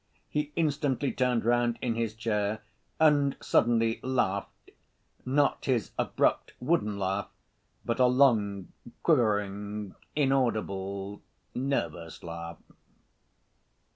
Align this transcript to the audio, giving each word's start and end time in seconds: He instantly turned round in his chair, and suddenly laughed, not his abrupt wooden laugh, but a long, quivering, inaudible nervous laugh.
He 0.27 0.51
instantly 0.55 1.11
turned 1.11 1.45
round 1.45 1.77
in 1.79 1.93
his 1.93 2.15
chair, 2.15 2.63
and 2.99 3.37
suddenly 3.39 3.99
laughed, 4.01 4.71
not 5.27 5.65
his 5.65 5.91
abrupt 5.95 6.53
wooden 6.59 6.97
laugh, 6.97 7.29
but 7.85 7.99
a 7.99 8.07
long, 8.07 8.69
quivering, 9.03 9.93
inaudible 10.15 11.21
nervous 11.53 12.23
laugh. 12.23 12.57